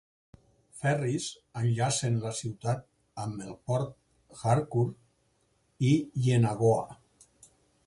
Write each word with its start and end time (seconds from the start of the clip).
Ferris 0.77 1.27
enllacen 1.63 2.17
la 2.23 2.31
ciutat 2.39 2.81
amb 3.25 3.45
el 3.49 3.53
port 3.69 3.93
Harcourt 4.47 5.87
i 5.91 5.95
Yenagoa. 6.31 6.99